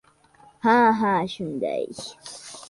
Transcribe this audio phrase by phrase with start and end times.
[0.65, 1.85] —Ha-ha, shunday!